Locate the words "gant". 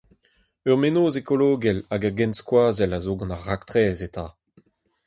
3.19-3.33